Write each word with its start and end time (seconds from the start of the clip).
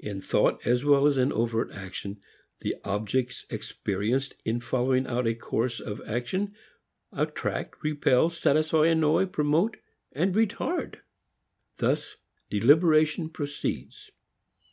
In 0.00 0.20
thought 0.20 0.66
as 0.66 0.84
well 0.84 1.06
as 1.06 1.16
in 1.16 1.32
overt 1.32 1.70
action, 1.70 2.20
the 2.62 2.74
objects 2.82 3.46
experienced 3.48 4.34
in 4.44 4.58
following 4.58 5.06
out 5.06 5.28
a 5.28 5.36
course 5.36 5.78
of 5.78 6.02
action 6.04 6.52
attract, 7.12 7.76
repel, 7.80 8.28
satisfy, 8.28 8.88
annoy, 8.88 9.26
promote 9.26 9.76
and 10.10 10.34
retard. 10.34 10.96
Thus 11.76 12.16
deliberation 12.50 13.28
proceeds. 13.30 14.10